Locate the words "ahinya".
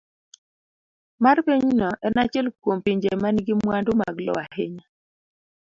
4.45-4.85